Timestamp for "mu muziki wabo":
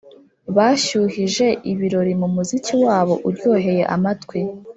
2.21-3.13